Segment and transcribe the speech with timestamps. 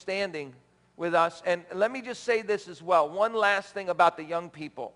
[0.00, 0.54] standing
[0.96, 1.42] with us.
[1.44, 3.08] And let me just say this as well.
[3.08, 4.92] One last thing about the young people.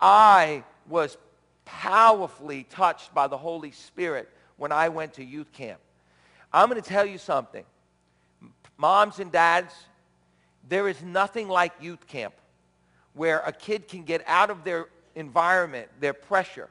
[0.00, 1.16] I was
[1.64, 5.80] powerfully touched by the Holy Spirit when I went to youth camp.
[6.52, 7.64] I'm going to tell you something.
[8.76, 9.72] Moms and dads,
[10.68, 12.34] there is nothing like youth camp
[13.14, 16.68] where a kid can get out of their environment, their pressure,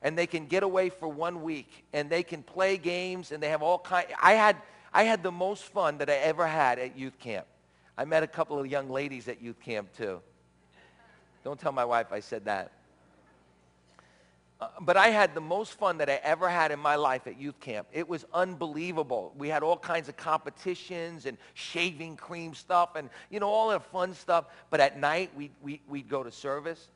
[0.00, 3.50] and they can get away for one week and they can play games and they
[3.50, 4.56] have all kind I had
[4.94, 7.46] I had the most fun that I ever had at youth camp.
[7.96, 10.20] I met a couple of young ladies at youth camp too.
[11.44, 12.72] Don't tell my wife I said that.
[14.60, 17.36] Uh, but I had the most fun that I ever had in my life at
[17.36, 17.88] youth camp.
[17.92, 19.32] It was unbelievable.
[19.36, 23.84] We had all kinds of competitions and shaving cream stuff and, you know, all that
[23.90, 24.44] fun stuff.
[24.70, 26.90] But at night, we, we, we'd go to service,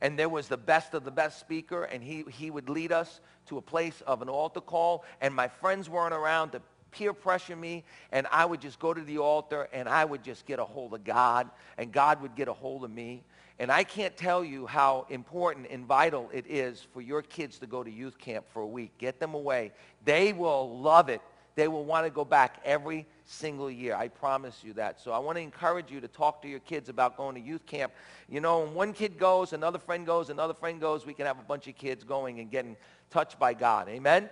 [0.00, 3.20] and there was the best of the best speaker, and he, he would lead us
[3.46, 7.56] to a place of an altar call, and my friends weren't around to peer pressure
[7.56, 10.64] me, and I would just go to the altar, and I would just get a
[10.64, 13.22] hold of God, and God would get a hold of me.
[13.58, 17.66] And I can't tell you how important and vital it is for your kids to
[17.66, 18.96] go to youth camp for a week.
[18.96, 19.72] Get them away.
[20.04, 21.20] They will love it.
[21.56, 23.94] They will want to go back every single year.
[23.94, 24.98] I promise you that.
[24.98, 27.66] So I want to encourage you to talk to your kids about going to youth
[27.66, 27.92] camp.
[28.30, 31.38] You know, when one kid goes, another friend goes, another friend goes, we can have
[31.38, 32.76] a bunch of kids going and getting
[33.10, 33.90] touched by God.
[33.90, 34.30] Amen?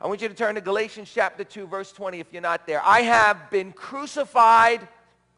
[0.00, 2.82] I want you to turn to Galatians chapter 2, verse 20 if you're not there.
[2.84, 4.86] I have been crucified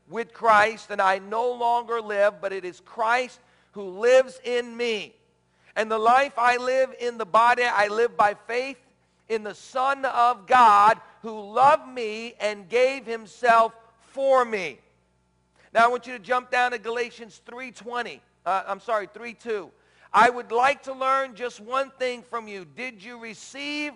[0.09, 3.39] with Christ, and I no longer live, but it is Christ
[3.73, 5.15] who lives in me.
[5.75, 8.79] And the life I live in the body, I live by faith
[9.29, 13.75] in the Son of God who loved me and gave himself
[14.13, 14.79] for me.
[15.75, 18.21] Now I want you to jump down to Galatians 3.20.
[18.47, 19.71] Uh, I'm sorry, 3.2.
[20.13, 22.65] I would like to learn just one thing from you.
[22.65, 23.93] Did you receive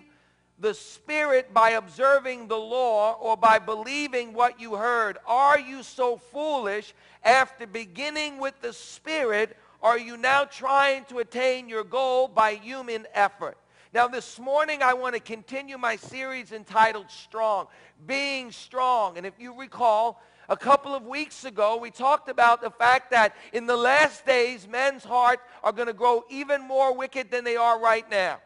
[0.61, 5.17] the Spirit by observing the law or by believing what you heard?
[5.25, 9.57] Are you so foolish after beginning with the Spirit?
[9.81, 13.57] Are you now trying to attain your goal by human effort?
[13.93, 17.67] Now, this morning, I want to continue my series entitled Strong,
[18.05, 19.17] Being Strong.
[19.17, 23.35] And if you recall, a couple of weeks ago, we talked about the fact that
[23.51, 27.57] in the last days, men's hearts are going to grow even more wicked than they
[27.57, 28.39] are right now.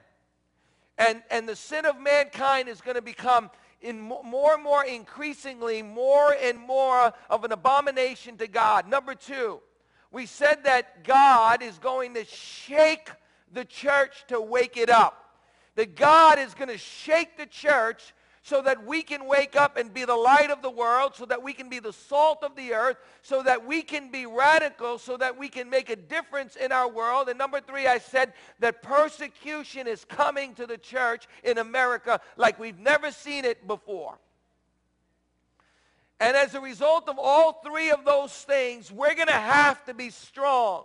[0.97, 3.49] And, and the sin of mankind is going to become
[3.81, 8.87] in more and more increasingly more and more of an abomination to God.
[8.87, 9.59] Number two,
[10.11, 13.11] we said that God is going to shake
[13.53, 15.35] the church to wake it up.
[15.75, 18.13] That God is going to shake the church
[18.45, 21.41] so that we can wake up and be the light of the world, so that
[21.41, 25.17] we can be the salt of the earth, so that we can be radical, so
[25.17, 27.27] that we can make a difference in our world.
[27.27, 32.59] And number three, I said that persecution is coming to the church in America like
[32.59, 34.15] we've never seen it before.
[36.19, 39.95] And as a result of all three of those things, we're going to have to
[39.95, 40.83] be strong.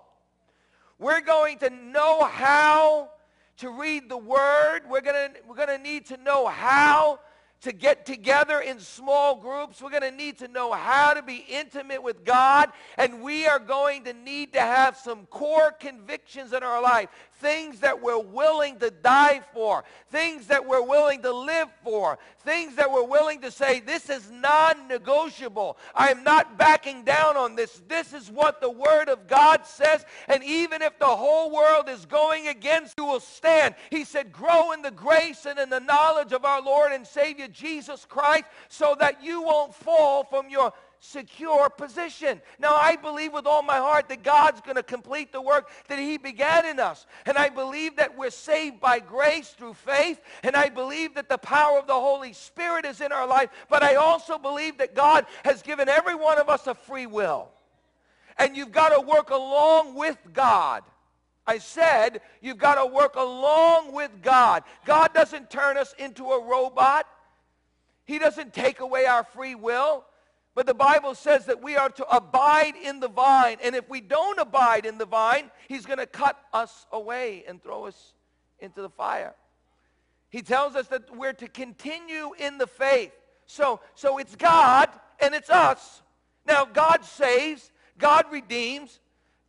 [0.99, 3.11] We're going to know how
[3.59, 4.81] to read the word.
[4.89, 7.21] We're going to, we're going to need to know how
[7.63, 9.83] to get together in small groups.
[9.83, 12.71] We're going to need to know how to be intimate with God.
[12.97, 17.09] And we are going to need to have some core convictions in our life
[17.41, 22.77] things that we're willing to die for, things that we're willing to live for, things
[22.77, 25.77] that we're willing to say, this is non negotiable.
[25.95, 27.83] I am not backing down on this.
[27.89, 30.05] This is what the Word of God says.
[30.29, 33.75] And even if the whole world is going against you, will stand.
[33.91, 37.49] He said, grow in the grace and in the knowledge of our Lord and Savior
[37.49, 42.41] Jesus Christ so that you won't fall from your secure position.
[42.59, 45.99] Now, I believe with all my heart that God's going to complete the work that
[45.99, 47.07] He began in us.
[47.25, 50.21] And I believe that we're saved by grace through faith.
[50.43, 53.49] And I believe that the power of the Holy Spirit is in our life.
[53.69, 57.49] But I also believe that God has given every one of us a free will.
[58.39, 60.83] And you've got to work along with God.
[61.47, 64.63] I said you've got to work along with God.
[64.85, 67.07] God doesn't turn us into a robot.
[68.05, 70.05] He doesn't take away our free will.
[70.55, 73.59] But the Bible says that we are to abide in the vine.
[73.63, 77.63] And if we don't abide in the vine, he's going to cut us away and
[77.63, 78.15] throw us
[78.59, 79.35] into the fire.
[80.29, 83.13] He tells us that we're to continue in the faith.
[83.47, 84.89] So, so it's God
[85.21, 86.03] and it's us.
[86.47, 89.01] Now, God saves, God redeems,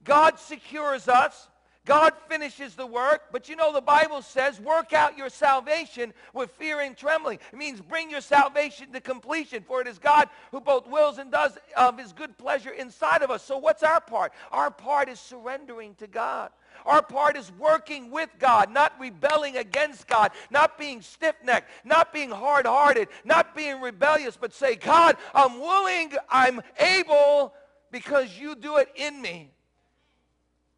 [0.04, 1.50] God secures us,
[1.86, 6.51] God finishes the work, but you know the Bible says, work out your salvation with
[6.51, 7.39] fear and trembling.
[7.51, 11.31] It means bring your salvation to completion, for it is God who both wills and
[11.31, 13.44] does of his good pleasure inside of us.
[13.44, 14.31] So what's our part?
[14.51, 16.51] Our part is surrendering to God.
[16.86, 22.30] Our part is working with God, not rebelling against God, not being stiff-necked, not being
[22.30, 27.54] hard-hearted, not being rebellious, but say, God, I'm willing, I'm able,
[27.92, 29.51] because you do it in me.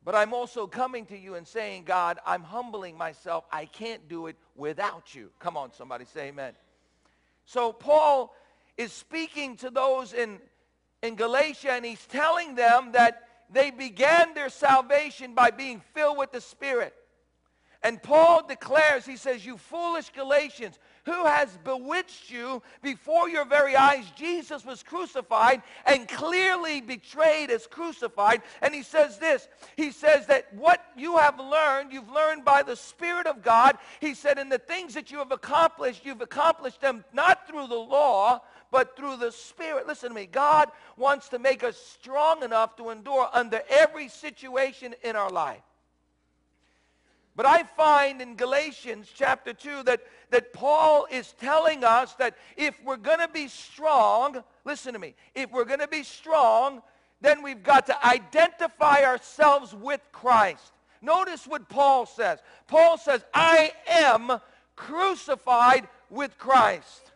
[0.05, 3.45] But I'm also coming to you and saying, God, I'm humbling myself.
[3.51, 5.29] I can't do it without you.
[5.39, 6.53] Come on, somebody say amen.
[7.45, 8.33] So Paul
[8.77, 10.39] is speaking to those in,
[11.01, 16.31] in Galatia, and he's telling them that they began their salvation by being filled with
[16.31, 16.93] the Spirit.
[17.83, 23.75] And Paul declares, he says, You foolish Galatians, who has bewitched you before your very
[23.75, 24.05] eyes?
[24.15, 28.41] Jesus was crucified and clearly betrayed as crucified.
[28.61, 32.77] And he says this He says that what you have learned, you've learned by the
[32.77, 33.77] Spirit of God.
[33.99, 37.75] He said, And the things that you have accomplished, you've accomplished them not through the
[37.75, 39.87] law, but through the Spirit.
[39.87, 40.25] Listen to me.
[40.25, 45.61] God wants to make us strong enough to endure under every situation in our life.
[47.35, 52.75] But I find in Galatians chapter 2 that, that Paul is telling us that if
[52.83, 56.81] we're going to be strong, listen to me, if we're going to be strong,
[57.21, 60.73] then we've got to identify ourselves with Christ.
[61.01, 62.39] Notice what Paul says.
[62.67, 64.39] Paul says, I am
[64.75, 67.11] crucified with Christ.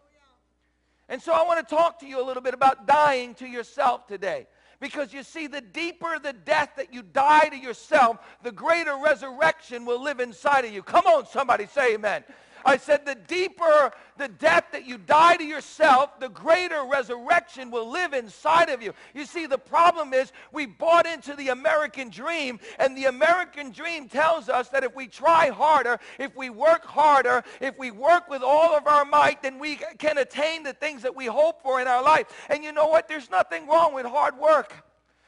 [1.09, 4.07] And so I want to talk to you a little bit about dying to yourself
[4.07, 4.47] today.
[4.79, 9.85] Because you see, the deeper the death that you die to yourself, the greater resurrection
[9.85, 10.83] will live inside of you.
[10.83, 12.23] Come on, somebody say amen.
[12.65, 17.89] I said, the deeper the death that you die to yourself, the greater resurrection will
[17.89, 18.93] live inside of you.
[19.13, 24.09] You see, the problem is we bought into the American dream, and the American dream
[24.09, 28.41] tells us that if we try harder, if we work harder, if we work with
[28.41, 31.87] all of our might, then we can attain the things that we hope for in
[31.87, 32.27] our life.
[32.49, 33.07] And you know what?
[33.07, 34.73] There's nothing wrong with hard work.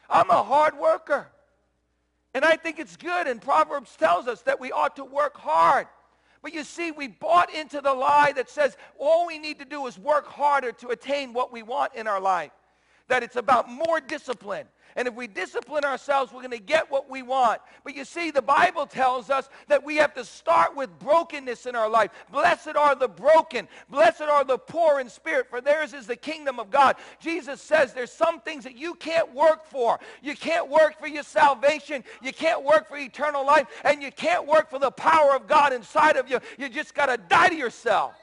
[0.09, 1.27] I'm a hard worker.
[2.33, 5.87] And I think it's good, and Proverbs tells us that we ought to work hard.
[6.41, 9.86] But you see, we bought into the lie that says all we need to do
[9.88, 12.51] is work harder to attain what we want in our life.
[13.07, 14.68] That it's about more discipline.
[15.00, 17.62] And if we discipline ourselves, we're going to get what we want.
[17.86, 21.74] But you see, the Bible tells us that we have to start with brokenness in
[21.74, 22.12] our life.
[22.34, 23.69] Blessed are the broken.
[23.90, 26.98] Blessed are the poor in spirit, for theirs is the kingdom of God.
[27.22, 30.01] Jesus says there's some things that you can't work for.
[30.22, 32.04] You can't work for your salvation.
[32.22, 33.68] You can't work for eternal life.
[33.86, 36.40] And you can't work for the power of God inside of you.
[36.57, 38.19] You just got to die to yourself.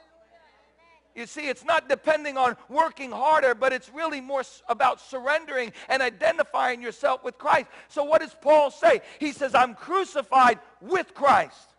[1.17, 6.03] You see, it's not depending on working harder, but it's really more about surrendering and
[6.03, 7.69] identifying yourself with Christ.
[7.87, 9.01] So what does Paul say?
[9.19, 11.73] He says, I'm crucified with Christ.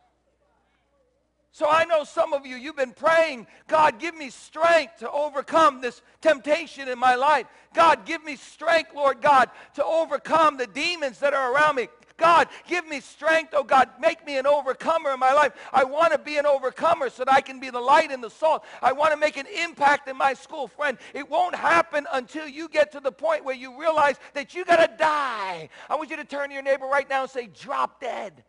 [1.52, 5.80] So I know some of you, you've been praying, God, give me strength to overcome
[5.80, 7.46] this temptation in my life.
[7.74, 11.86] God, give me strength, Lord God, to overcome the demons that are around me.
[12.18, 13.54] God, give me strength.
[13.56, 15.52] Oh, God, make me an overcomer in my life.
[15.72, 18.28] I want to be an overcomer so that I can be the light and the
[18.28, 18.64] salt.
[18.82, 20.66] I want to make an impact in my school.
[20.66, 24.64] Friend, it won't happen until you get to the point where you realize that you
[24.64, 25.68] got to die.
[25.88, 28.42] I want you to turn to your neighbor right now and say, drop dead.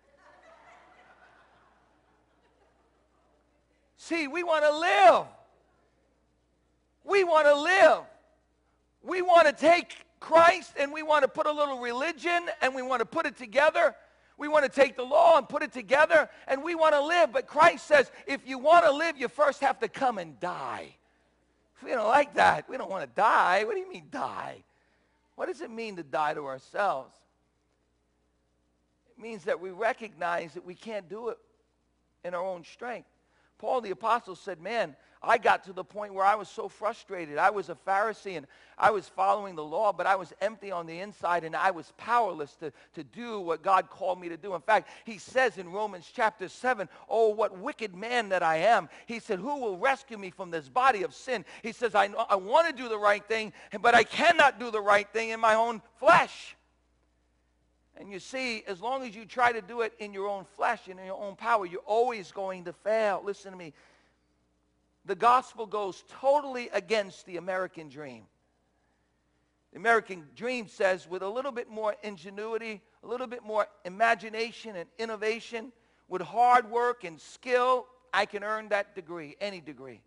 [3.98, 5.28] See, we want to live.
[7.04, 8.02] We want to live.
[9.04, 12.82] We want to take Christ and we want to put a little religion and we
[12.82, 13.96] want to put it together.
[14.38, 17.32] We want to take the law and put it together and we want to live.
[17.32, 20.96] But Christ says, if you want to live, you first have to come and die.
[21.84, 22.70] We don't like that.
[22.70, 23.64] We don't want to die.
[23.64, 24.64] What do you mean die?
[25.36, 27.16] What does it mean to die to ourselves?
[29.18, 31.38] It means that we recognize that we can't do it
[32.26, 33.08] in our own strength.
[33.58, 37.38] Paul the apostle said, man, I got to the point where I was so frustrated.
[37.38, 38.48] I was a Pharisee and
[38.78, 41.92] I was following the law, but I was empty on the inside and I was
[41.98, 44.56] powerless to, to do what God called me to do.
[44.56, 48.88] In fact, he says in Romans chapter 7, Oh, what wicked man that I am.
[49.08, 51.44] He said, Who will rescue me from this body of sin?
[51.64, 54.82] He says, I, I want to do the right thing, but I cannot do the
[54.82, 56.56] right thing in my own flesh.
[57.98, 60.88] And you see, as long as you try to do it in your own flesh
[60.88, 63.22] and in your own power, you're always going to fail.
[63.26, 63.74] Listen to me
[65.10, 68.26] the gospel goes totally against the American dream.
[69.72, 74.76] The American dream says with a little bit more ingenuity, a little bit more imagination
[74.76, 75.72] and innovation,
[76.10, 80.02] with hard work and skill, I can earn that degree, any degree.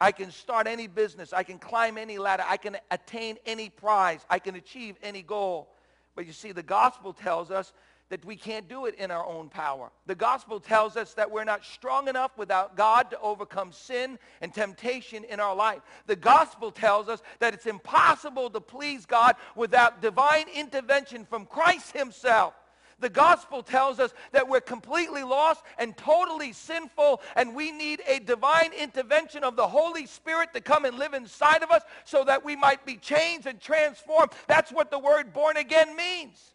[0.00, 1.32] I can start any business.
[1.32, 2.44] I can climb any ladder.
[2.46, 4.24] I can attain any prize.
[4.30, 5.74] I can achieve any goal.
[6.14, 7.72] But you see, the gospel tells us
[8.08, 9.90] that we can't do it in our own power.
[10.06, 14.54] The gospel tells us that we're not strong enough without God to overcome sin and
[14.54, 15.80] temptation in our life.
[16.06, 21.96] The gospel tells us that it's impossible to please God without divine intervention from Christ
[21.96, 22.54] himself.
[22.98, 28.20] The gospel tells us that we're completely lost and totally sinful, and we need a
[28.20, 32.42] divine intervention of the Holy Spirit to come and live inside of us so that
[32.42, 34.30] we might be changed and transformed.
[34.46, 36.54] That's what the word born again means.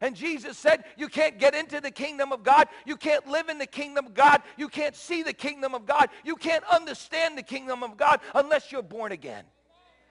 [0.00, 2.68] And Jesus said, You can't get into the kingdom of God.
[2.86, 4.42] You can't live in the kingdom of God.
[4.56, 6.08] You can't see the kingdom of God.
[6.24, 9.44] You can't understand the kingdom of God unless you're born again.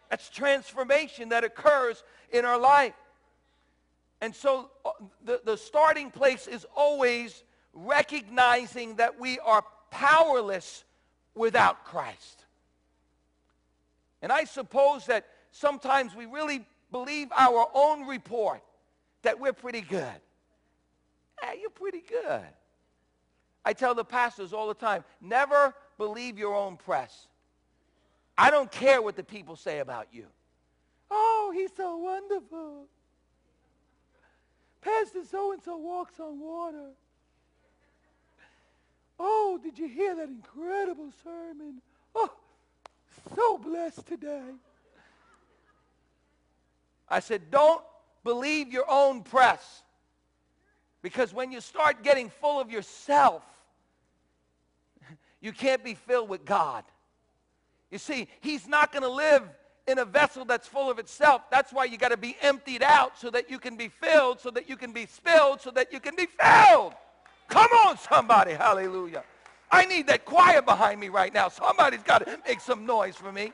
[0.09, 2.93] That's transformation that occurs in our life.
[4.21, 4.91] And so uh,
[5.23, 10.83] the, the starting place is always recognizing that we are powerless
[11.35, 12.45] without Christ.
[14.21, 18.63] And I suppose that sometimes we really believe our own report
[19.23, 20.21] that we're pretty good.
[21.41, 22.45] Hey, you're pretty good.
[23.63, 27.27] I tell the pastors all the time, never believe your own press.
[28.37, 30.27] I don't care what the people say about you.
[31.09, 32.85] Oh, he's so wonderful.
[34.81, 36.91] Pastor so-and-so walks on water.
[39.19, 41.81] Oh, did you hear that incredible sermon?
[42.15, 42.31] Oh,
[43.35, 44.51] so blessed today.
[47.09, 47.81] I said, don't
[48.27, 49.83] believe your own press.
[51.01, 53.41] Because when you start getting full of yourself,
[55.39, 56.83] you can't be filled with God.
[57.89, 59.43] You see, he's not going to live
[59.87, 61.43] in a vessel that's full of itself.
[61.49, 64.51] That's why you got to be emptied out so that you can be filled, so
[64.51, 66.95] that you can be spilled, so that you can be filled.
[67.47, 68.51] Come on, somebody.
[68.51, 69.23] Hallelujah.
[69.71, 71.47] I need that choir behind me right now.
[71.47, 73.53] Somebody's got to make some noise for me.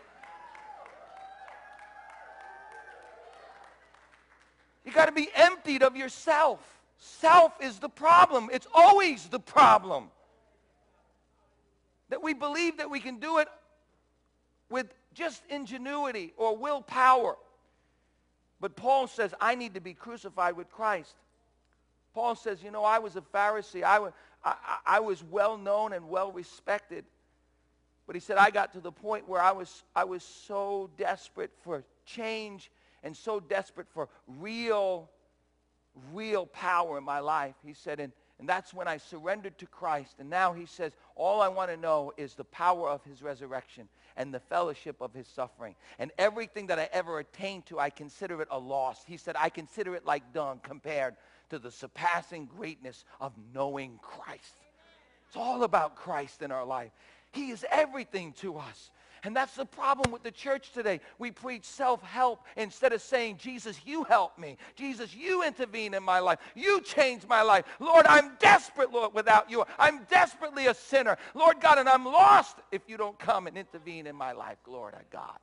[4.86, 6.60] You got to be emptied of yourself.
[6.98, 8.50] Self is the problem.
[8.52, 10.10] It's always the problem.
[12.10, 13.48] That we believe that we can do it
[14.70, 17.38] with just ingenuity or willpower.
[18.60, 21.16] But Paul says, I need to be crucified with Christ.
[22.14, 23.84] Paul says, you know, I was a Pharisee.
[23.84, 24.14] I was,
[24.44, 27.06] I, I was well known and well respected.
[28.06, 31.52] But he said, I got to the point where I was, I was so desperate
[31.64, 32.70] for change
[33.04, 35.10] and so desperate for real,
[36.12, 37.56] real power in my life.
[37.66, 40.16] He said, and, and that's when I surrendered to Christ.
[40.20, 43.88] And now he says, all I want to know is the power of his resurrection
[44.16, 45.76] and the fellowship of his suffering.
[46.00, 49.04] And everything that I ever attained to, I consider it a loss.
[49.06, 51.16] He said, I consider it like dung compared
[51.50, 54.56] to the surpassing greatness of knowing Christ.
[55.28, 56.92] It's all about Christ in our life.
[57.32, 58.92] He is everything to us.
[59.26, 61.00] And that's the problem with the church today.
[61.18, 64.58] We preach self-help instead of saying, Jesus, you help me.
[64.76, 66.40] Jesus, you intervene in my life.
[66.56, 67.64] You change my life.
[67.80, 69.64] Lord, I'm desperate, Lord, without you.
[69.80, 71.18] I'm desperately a sinner.
[71.36, 74.58] Lord God, and I'm lost if you don't come and intervene in my life.
[74.66, 75.40] Glory to God.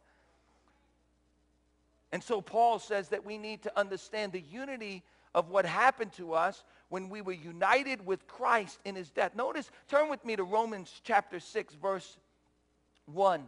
[2.13, 5.03] And so Paul says that we need to understand the unity
[5.35, 9.35] of what happened to us when we were united with Christ in his death.
[9.35, 12.19] Notice, turn with me to Romans chapter 6, verse
[13.07, 13.43] 1.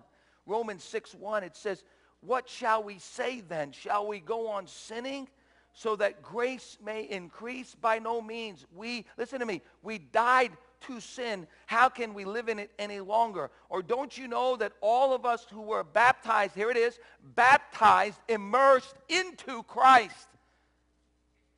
[0.46, 1.84] Romans 6 1, it says,
[2.20, 3.72] What shall we say then?
[3.72, 5.28] Shall we go on sinning
[5.72, 7.74] so that grace may increase?
[7.74, 8.66] By no means.
[8.74, 11.46] We, listen to me, we died to sin.
[11.66, 13.50] How can we live in it any longer?
[13.68, 16.98] Or don't you know that all of us who were baptized, here it is,
[17.34, 20.28] baptized, immersed into Christ?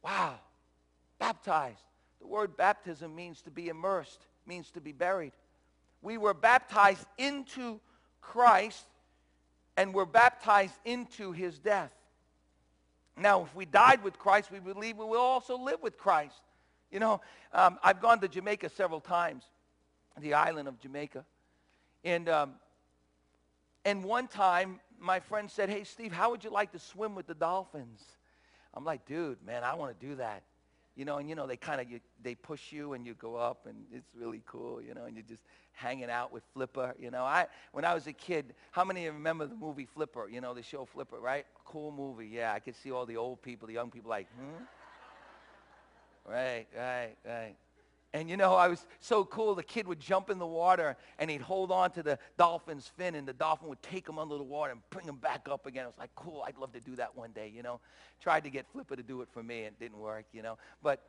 [0.03, 0.35] Wow.
[1.19, 1.83] Baptized.
[2.21, 5.33] The word baptism means to be immersed, means to be buried.
[6.03, 7.81] We were baptized into
[8.25, 8.85] Christ
[9.77, 11.93] and were baptized into his death.
[13.17, 16.41] Now, if we died with Christ, we believe we will also live with Christ.
[16.91, 17.21] You know,
[17.53, 19.45] um, I've gone to Jamaica several times,
[20.21, 21.25] the island of Jamaica.
[22.05, 22.55] And, um,
[23.85, 27.27] and one time, my friend said, hey, Steve, how would you like to swim with
[27.27, 28.01] the dolphins?
[28.73, 30.43] I'm like, dude, man, I want to do that
[30.97, 31.87] you know, and you know, they kind of,
[32.23, 35.25] they push you and you go up and it's really cool, you know, and you're
[35.29, 35.43] just
[35.75, 37.25] hanging out with Flipper, you know.
[37.25, 40.41] I, when I was a kid, how many of you remember the movie Flipper, you
[40.41, 41.45] know, the show Flipper, right?
[41.65, 42.53] Cool movie, yeah.
[42.53, 44.65] I could see all the old people, the young people like, hmm?
[46.27, 47.55] Right, right, right.
[48.15, 49.57] And you know, I was so cool.
[49.57, 53.17] The kid would jump in the water and he'd hold on to the dolphin's fin
[53.17, 55.83] and the dolphin would take him under the water and bring him back up again.
[55.83, 57.81] I was like, cool, I'd love to do that one day, you know.
[58.21, 60.59] Tried to get Flipper to do it for me and it didn't work, you know.
[60.81, 61.03] But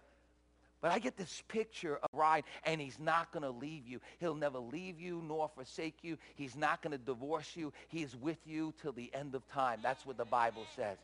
[0.86, 4.00] but I get this picture of ride, and he's not going to leave you.
[4.20, 6.20] He'll never leave you nor forsake you.
[6.36, 7.74] He's not going to divorce you.
[7.88, 9.80] He is with you till the end of time.
[9.82, 10.98] That's what the Bible says.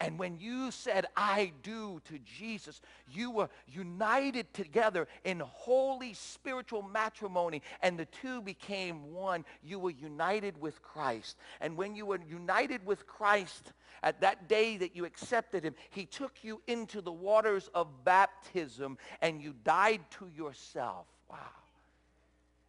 [0.00, 6.82] And when you said, I do to Jesus, you were united together in holy spiritual
[6.82, 9.44] matrimony, and the two became one.
[9.62, 11.36] You were united with Christ.
[11.60, 13.72] And when you were united with Christ,
[14.02, 18.98] at that day that you accepted him, he took you into the waters of baptism,
[19.22, 21.06] and you died to yourself.
[21.30, 21.38] Wow.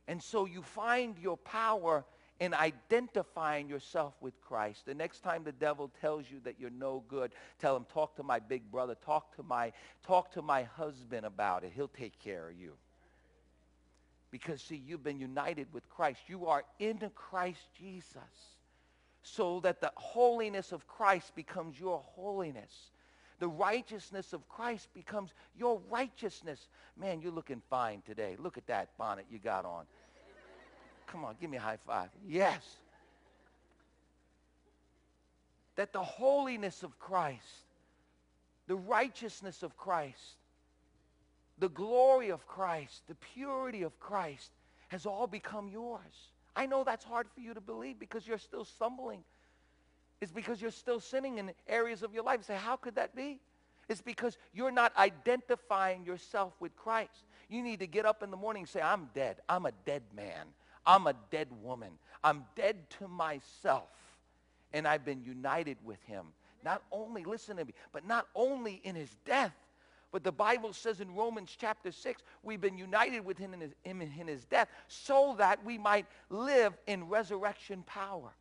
[0.08, 2.06] And so you find your power
[2.40, 4.86] in identifying yourself with Christ.
[4.86, 8.24] The next time the devil tells you that you're no good, tell him, talk to
[8.24, 9.72] my big brother, talk to my,
[10.06, 11.72] talk to my husband about it.
[11.74, 12.74] He'll take care of you.
[14.32, 16.20] Because, see, you've been united with Christ.
[16.28, 18.22] You are in Christ Jesus.
[19.24, 22.92] So that the holiness of Christ becomes your holiness.
[23.40, 26.68] The righteousness of Christ becomes your righteousness.
[26.98, 28.36] Man, you're looking fine today.
[28.38, 29.86] Look at that bonnet you got on.
[31.16, 32.10] Come on, give me a high five.
[32.28, 32.62] Yes.
[35.78, 37.64] That the holiness of Christ,
[38.68, 40.36] the righteousness of Christ,
[41.58, 44.52] the glory of Christ, the purity of Christ
[44.90, 46.02] has all become yours.
[46.54, 49.24] I know that's hard for you to believe because you're still stumbling.
[50.20, 52.40] It's because you're still sinning in areas of your life.
[52.40, 53.40] You say, how could that be?
[53.88, 57.24] It's because you're not identifying yourself with Christ.
[57.48, 59.38] You need to get up in the morning and say, I'm dead.
[59.48, 60.48] I'm a dead man.
[60.86, 61.92] I'm a dead woman.
[62.24, 63.90] I'm dead to myself.
[64.74, 66.28] And I've been united with him.
[66.64, 69.54] Not only, listen to me, but not only in his death,
[70.12, 73.72] but the Bible says in Romans chapter 6, we've been united with him in his,
[73.84, 78.32] in his death so that we might live in resurrection power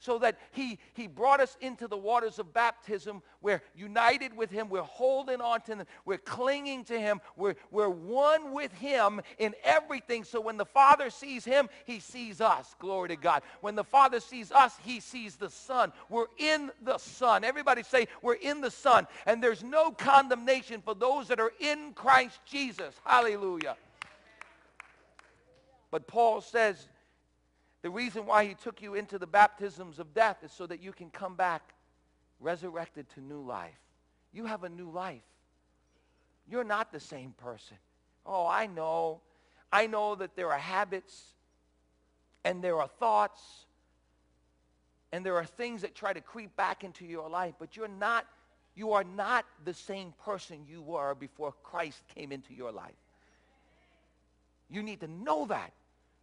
[0.00, 3.22] so that he, he brought us into the waters of baptism.
[3.42, 4.68] We're united with him.
[4.70, 5.86] We're holding on to him.
[6.06, 7.20] We're clinging to him.
[7.36, 10.24] We're, we're one with him in everything.
[10.24, 12.74] So when the Father sees him, he sees us.
[12.78, 13.42] Glory to God.
[13.60, 15.92] When the Father sees us, he sees the Son.
[16.08, 17.44] We're in the Son.
[17.44, 19.06] Everybody say, we're in the Son.
[19.26, 22.94] And there's no condemnation for those that are in Christ Jesus.
[23.04, 23.76] Hallelujah.
[25.90, 26.88] But Paul says,
[27.82, 30.92] the reason why he took you into the baptisms of death is so that you
[30.92, 31.74] can come back
[32.38, 33.78] resurrected to new life.
[34.32, 35.22] You have a new life.
[36.48, 37.76] You're not the same person.
[38.26, 39.20] Oh, I know.
[39.72, 41.22] I know that there are habits
[42.44, 43.40] and there are thoughts
[45.12, 48.26] and there are things that try to creep back into your life, but you're not
[48.76, 52.94] you are not the same person you were before Christ came into your life.
[54.70, 55.72] You need to know that.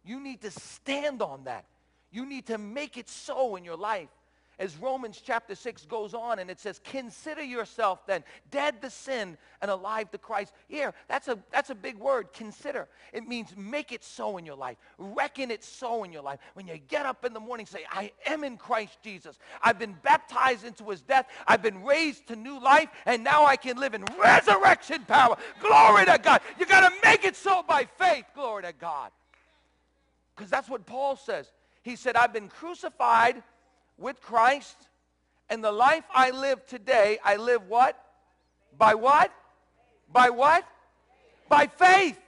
[0.08, 1.66] You need to stand on that.
[2.10, 4.08] You need to make it so in your life.
[4.58, 9.36] As Romans chapter 6 goes on and it says, consider yourself then dead to sin
[9.60, 10.54] and alive to Christ.
[10.66, 12.88] Here, that's a, that's a big word, consider.
[13.12, 14.78] It means make it so in your life.
[14.96, 16.40] Reckon it so in your life.
[16.54, 19.38] When you get up in the morning, say, I am in Christ Jesus.
[19.62, 21.26] I've been baptized into his death.
[21.46, 25.36] I've been raised to new life, and now I can live in resurrection power.
[25.60, 26.40] Glory to God.
[26.58, 28.24] You got to make it so by faith.
[28.34, 29.12] Glory to God.
[30.38, 31.50] Because that's what Paul says.
[31.82, 33.42] He said, I've been crucified
[33.98, 34.76] with Christ,
[35.50, 38.00] and the life I live today, I live what?
[38.78, 39.32] By what?
[40.12, 40.64] By what?
[41.48, 42.20] By faith.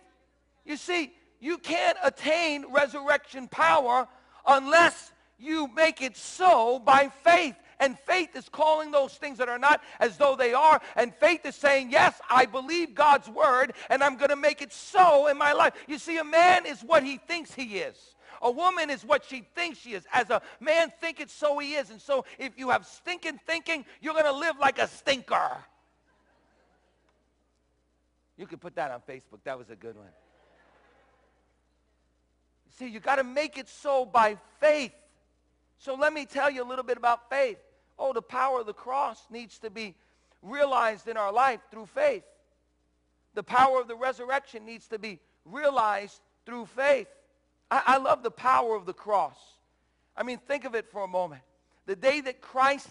[0.65, 4.09] You see, you can't attain resurrection power
[4.45, 7.55] unless you make it so by faith.
[7.81, 10.81] And faith is calling those things that are not as though they are.
[10.95, 14.73] And faith is saying, yes, I believe God's word and I'm going to make it
[14.73, 15.73] so in my life.
[15.89, 17.97] You see, a man is what he thinks he is.
[18.43, 20.05] A woman is what she thinks she is.
[20.13, 21.91] As a man thinketh, so he is.
[21.91, 25.59] And so if you have stinking thinking, you're going to live like a stinker.
[28.37, 29.41] You can put that on Facebook.
[29.45, 30.07] That was a good one.
[32.79, 34.93] See, you got to make it so by faith.
[35.77, 37.59] So let me tell you a little bit about faith.
[38.01, 39.95] Oh, the power of the cross needs to be
[40.43, 42.25] realized in our life through faith.
[43.35, 47.09] The power of the resurrection needs to be realized through faith.
[47.71, 49.37] I, I love the power of the cross.
[50.17, 51.43] I mean, think of it for a moment.
[51.85, 52.89] The day that Christ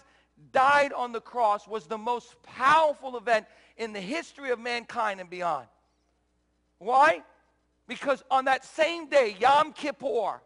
[0.52, 3.46] died on the cross was the most powerful event
[3.76, 5.66] in the history of mankind and beyond.
[6.78, 7.22] Why?
[7.88, 10.40] Because on that same day, Yom Kippur,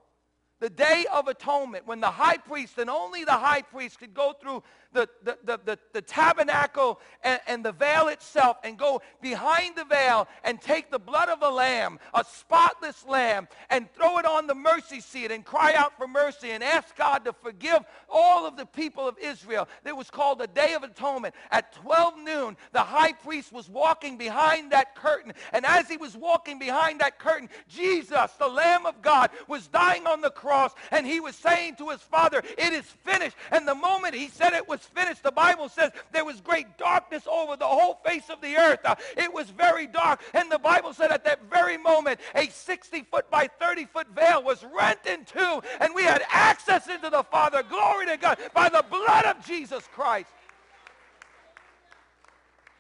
[0.65, 4.33] the Day of Atonement, when the high priest and only the high priest could go
[4.33, 4.63] through
[4.95, 9.85] the, the, the, the, the tabernacle and, and the veil itself and go behind the
[9.85, 14.47] veil and take the blood of a lamb, a spotless lamb, and throw it on
[14.47, 18.57] the mercy seat and cry out for mercy and ask God to forgive all of
[18.57, 19.69] the people of Israel.
[19.85, 21.35] It was called the Day of Atonement.
[21.51, 25.35] At 12 noon, the high priest was walking behind that curtain.
[25.53, 30.07] And as he was walking behind that curtain, Jesus, the Lamb of God, was dying
[30.07, 33.37] on the cross cross and he was saying to his father, it is finished.
[33.51, 37.25] And the moment he said it was finished, the Bible says there was great darkness
[37.27, 38.81] over the whole face of the earth.
[38.85, 40.21] Uh, it was very dark.
[40.33, 44.43] And the Bible said at that very moment, a 60 foot by 30 foot veil
[44.43, 47.65] was rent in two and we had access into the Father.
[47.65, 50.31] Glory to God by the blood of Jesus Christ.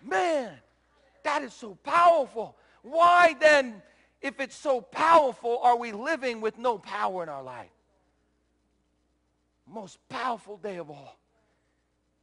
[0.06, 0.52] Man,
[1.24, 2.54] that is so powerful.
[2.82, 3.82] Why then,
[4.24, 7.68] if it's so powerful, are we living with no power in our life?
[9.70, 11.18] Most powerful day of all,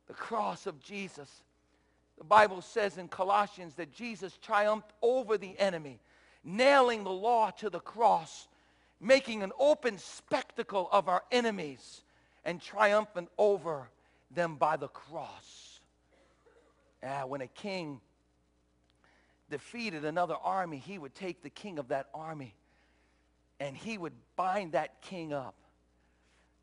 [0.07, 1.29] the cross of Jesus.
[2.17, 5.99] The Bible says in Colossians that Jesus triumphed over the enemy,
[6.43, 8.47] nailing the law to the cross,
[8.99, 12.01] making an open spectacle of our enemies,
[12.43, 13.89] and triumphant over
[14.31, 15.79] them by the cross.
[17.03, 18.01] Ah, when a king
[19.51, 22.55] defeated another army, he would take the king of that army
[23.59, 25.53] and he would bind that king up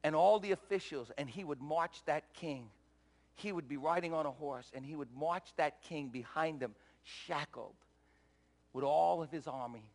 [0.03, 2.69] and all the officials and he would march that king.
[3.37, 6.75] He would be riding on a horse and he would march that king behind him
[7.05, 7.77] shackled
[8.73, 9.89] with all of his army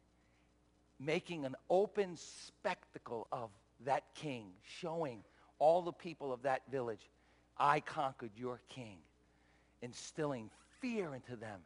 [0.99, 3.49] making an open spectacle of
[3.85, 4.45] that king,
[4.79, 5.23] showing
[5.59, 7.09] all the people of that village,
[7.57, 8.97] I conquered your king,
[9.81, 11.59] instilling fear into them.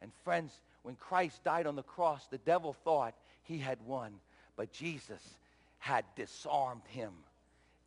[0.00, 4.14] And friends, when Christ died on the cross, the devil thought he had won,
[4.56, 5.36] but Jesus
[5.78, 7.12] had disarmed him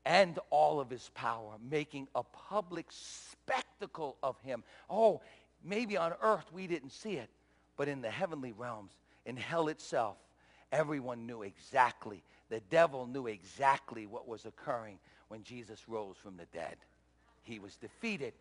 [0.05, 4.63] and all of his power, making a public spectacle of him.
[4.89, 5.21] Oh,
[5.63, 7.29] maybe on earth we didn't see it,
[7.75, 8.91] but in the heavenly realms,
[9.25, 10.17] in hell itself,
[10.71, 12.23] everyone knew exactly.
[12.49, 16.75] The devil knew exactly what was occurring when Jesus rose from the dead.
[17.43, 18.33] He was defeated.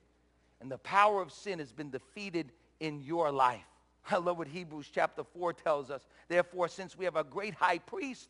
[0.60, 3.64] And the power of sin has been defeated in your life.
[4.10, 6.06] I love what Hebrews chapter 4 tells us.
[6.28, 8.28] Therefore, since we have a great high priest,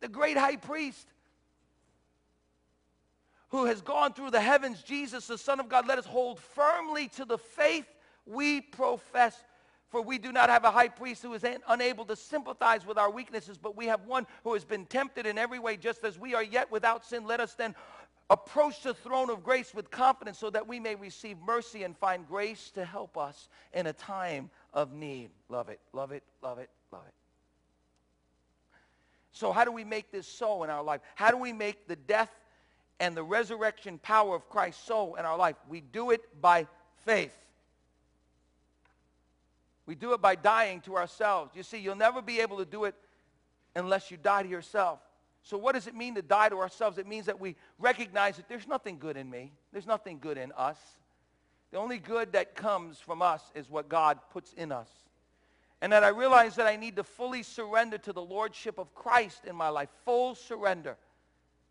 [0.00, 1.06] the great high priest
[3.50, 7.08] who has gone through the heavens, Jesus, the Son of God, let us hold firmly
[7.08, 7.86] to the faith
[8.26, 9.36] we profess.
[9.88, 13.10] For we do not have a high priest who is unable to sympathize with our
[13.10, 16.34] weaknesses, but we have one who has been tempted in every way, just as we
[16.34, 17.26] are yet without sin.
[17.26, 17.74] Let us then
[18.28, 22.28] approach the throne of grace with confidence so that we may receive mercy and find
[22.28, 25.30] grace to help us in a time of need.
[25.48, 27.14] Love it, love it, love it, love it.
[29.32, 31.00] So how do we make this so in our life?
[31.16, 32.30] How do we make the death
[33.00, 35.56] and the resurrection power of Christ so in our life?
[35.68, 36.68] We do it by
[37.04, 37.34] faith.
[39.84, 41.56] We do it by dying to ourselves.
[41.56, 42.94] You see, you'll never be able to do it
[43.74, 45.00] unless you die to yourself.
[45.42, 46.98] So what does it mean to die to ourselves?
[46.98, 49.50] It means that we recognize that there's nothing good in me.
[49.72, 50.78] There's nothing good in us.
[51.70, 54.88] The only good that comes from us is what God puts in us.
[55.80, 59.44] And that I realize that I need to fully surrender to the lordship of Christ
[59.44, 59.88] in my life.
[60.04, 60.96] Full surrender.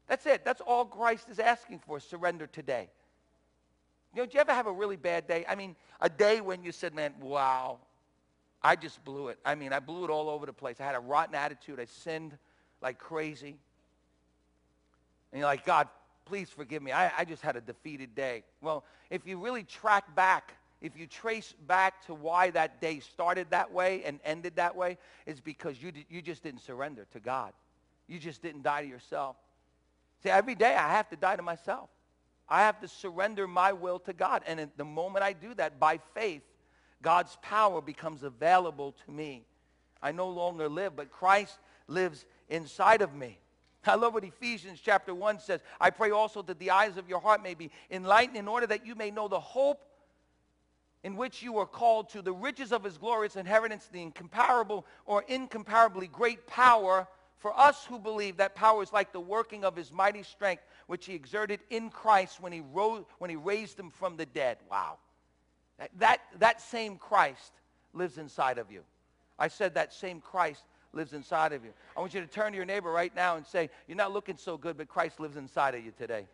[0.07, 0.45] That's it.
[0.45, 2.89] That's all Christ is asking for, surrender today.
[4.15, 5.45] You know, do you ever have a really bad day?
[5.47, 7.79] I mean, a day when you said, man, wow,
[8.63, 9.39] I just blew it.
[9.45, 10.79] I mean, I blew it all over the place.
[10.79, 11.79] I had a rotten attitude.
[11.79, 12.37] I sinned
[12.81, 13.57] like crazy.
[15.31, 15.89] And you're like, God,
[16.27, 16.91] please forgive me.
[16.91, 18.43] I, I just had a defeated day.
[18.61, 23.47] Well, if you really track back, if you trace back to why that day started
[23.51, 27.53] that way and ended that way, it's because you, you just didn't surrender to God.
[28.07, 29.37] You just didn't die to yourself.
[30.21, 31.89] See, every day I have to die to myself.
[32.49, 34.43] I have to surrender my will to God.
[34.47, 36.43] And at the moment I do that, by faith,
[37.01, 39.45] God's power becomes available to me.
[40.01, 43.39] I no longer live, but Christ lives inside of me.
[43.87, 45.61] I love what Ephesians chapter 1 says.
[45.79, 48.85] I pray also that the eyes of your heart may be enlightened in order that
[48.85, 49.83] you may know the hope
[51.03, 55.23] in which you are called to, the riches of his glorious inheritance, the incomparable or
[55.27, 59.91] incomparably great power for us who believe that power is like the working of his
[59.91, 64.17] mighty strength, which he exerted in Christ when he, rose, when he raised him from
[64.17, 64.57] the dead.
[64.69, 64.97] Wow.
[65.77, 67.53] That, that, that same Christ
[67.93, 68.83] lives inside of you.
[69.37, 70.63] I said that same Christ
[70.97, 71.71] lives inside of you.
[71.95, 74.35] I want you to turn to your neighbor right now and say, you're not looking
[74.35, 76.27] so good, but Christ lives inside of you today.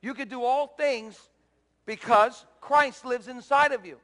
[0.00, 1.18] You can do all things
[1.84, 3.98] because Christ lives inside of you.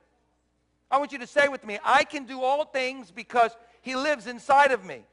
[0.90, 4.26] I want you to say with me, I can do all things because he lives
[4.26, 5.04] inside of me.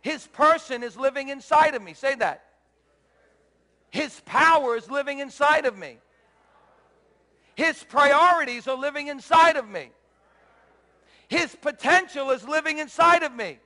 [0.00, 1.94] His person is living inside of me.
[1.94, 2.42] Say that.
[3.90, 5.98] His power is living inside of me.
[7.54, 9.90] His priorities are living inside of me.
[11.32, 13.58] His potential is living inside of me.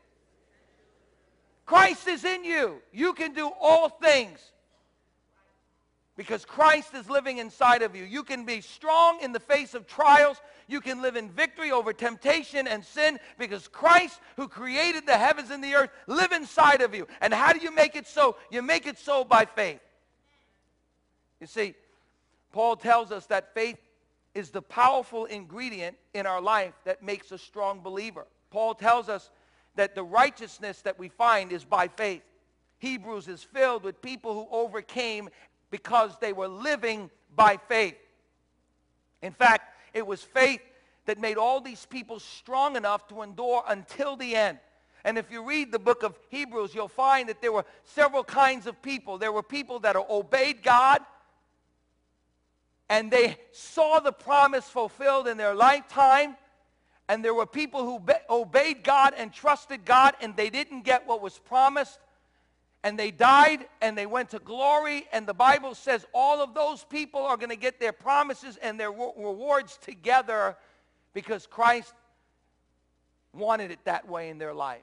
[1.64, 2.80] Christ is in you.
[2.92, 4.38] You can do all things.
[6.16, 8.04] because Christ is living inside of you.
[8.04, 10.40] You can be strong in the face of trials.
[10.66, 15.50] You can live in victory over temptation and sin because Christ, who created the heavens
[15.50, 17.06] and the earth, live inside of you.
[17.20, 18.36] And how do you make it so?
[18.50, 19.80] You make it so by faith.
[21.40, 21.74] You see,
[22.50, 23.76] Paul tells us that faith
[24.36, 28.26] is the powerful ingredient in our life that makes a strong believer.
[28.50, 29.30] Paul tells us
[29.76, 32.20] that the righteousness that we find is by faith.
[32.78, 35.30] Hebrews is filled with people who overcame
[35.70, 37.96] because they were living by faith.
[39.22, 40.60] In fact, it was faith
[41.06, 44.58] that made all these people strong enough to endure until the end.
[45.02, 48.66] And if you read the book of Hebrews, you'll find that there were several kinds
[48.66, 49.16] of people.
[49.16, 51.00] There were people that obeyed God
[52.88, 56.36] and they saw the promise fulfilled in their lifetime.
[57.08, 61.22] And there were people who obeyed God and trusted God and they didn't get what
[61.22, 62.00] was promised
[62.82, 65.06] and they died and they went to glory.
[65.12, 68.78] And the Bible says all of those people are going to get their promises and
[68.78, 70.56] their rewards together
[71.12, 71.94] because Christ
[73.32, 74.82] wanted it that way in their life.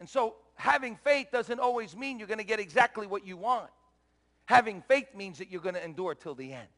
[0.00, 3.70] And so having faith doesn't always mean you're going to get exactly what you want.
[4.46, 6.68] Having faith means that you're going to endure till the end.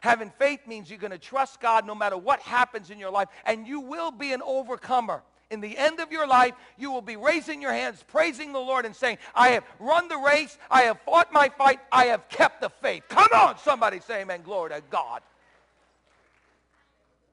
[0.00, 3.28] Having faith means you're going to trust God no matter what happens in your life,
[3.44, 7.16] and you will be an overcomer in the end of your life, you will be
[7.16, 11.00] raising your hands, praising the Lord, and saying, I have run the race, I have
[11.00, 13.02] fought my fight, I have kept the faith.
[13.08, 14.42] Come on, somebody say amen.
[14.42, 15.22] Glory to God.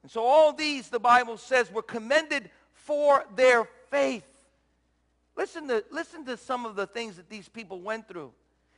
[0.02, 4.24] And so all these, the Bible says, were commended for their faith.
[5.36, 8.32] Listen to, listen to some of the things that these people went through.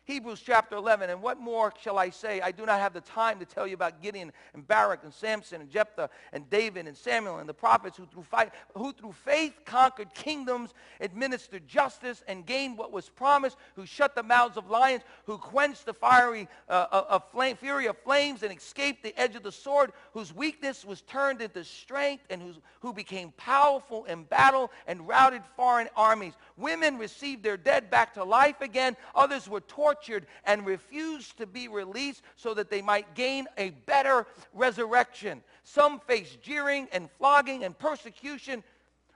[0.05, 1.11] Hebrews chapter 11.
[1.11, 2.41] And what more shall I say?
[2.41, 5.61] I do not have the time to tell you about Gideon and Barak and Samson
[5.61, 9.53] and Jephthah and David and Samuel and the prophets who through, fight, who through faith
[9.65, 15.03] conquered kingdoms, administered justice, and gained what was promised, who shut the mouths of lions,
[15.27, 19.37] who quenched the fiery uh, uh of flame, fury of flames and escaped the edge
[19.37, 22.43] of the sword, whose weakness was turned into strength, and
[22.81, 26.33] who became powerful in battle and routed foreign armies.
[26.57, 28.97] Women received their dead back to life again.
[29.15, 33.71] Others were tortured tortured and refused to be released so that they might gain a
[33.71, 35.43] better resurrection.
[35.65, 38.63] Some faced jeering and flogging and persecution,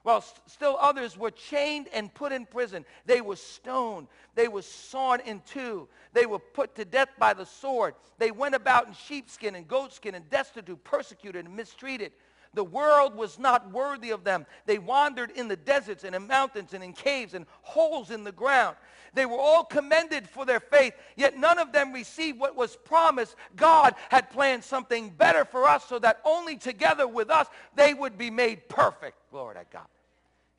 [0.02, 2.84] while still others were chained and put in prison.
[3.06, 4.08] They were stoned.
[4.34, 5.88] They were sawn in two.
[6.12, 7.94] They were put to death by the sword.
[8.18, 12.12] They went about in sheepskin and goatskin and destitute, persecuted and mistreated.
[12.54, 14.46] The world was not worthy of them.
[14.66, 18.32] They wandered in the deserts and in mountains and in caves and holes in the
[18.32, 18.76] ground.
[19.14, 23.36] They were all commended for their faith, yet none of them received what was promised.
[23.54, 28.18] God had planned something better for us so that only together with us they would
[28.18, 29.16] be made perfect.
[29.30, 29.86] Glory to God.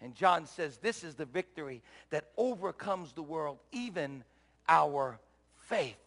[0.02, 1.82] And John says this is the victory
[2.12, 4.24] that overcomes the world, even
[4.70, 5.20] our
[5.58, 5.98] faith.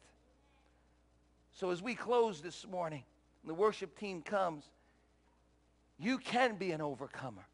[1.53, 3.03] So as we close this morning,
[3.44, 4.64] the worship team comes,
[5.98, 7.46] you can be an overcomer.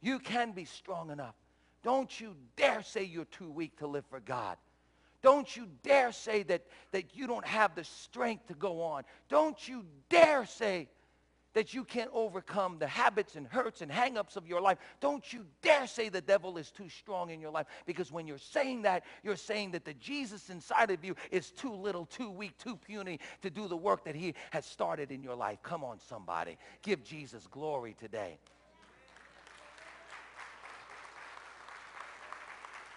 [0.00, 1.34] You can be strong enough.
[1.82, 4.56] Don't you dare say you're too weak to live for God.
[5.22, 9.02] Don't you dare say that, that you don't have the strength to go on.
[9.28, 10.88] Don't you dare say
[11.58, 14.78] that you can't overcome the habits and hurts and hangups of your life.
[15.00, 18.38] Don't you dare say the devil is too strong in your life because when you're
[18.38, 22.56] saying that, you're saying that the Jesus inside of you is too little, too weak,
[22.58, 25.58] too puny to do the work that he has started in your life.
[25.64, 26.58] Come on, somebody.
[26.82, 28.38] Give Jesus glory today.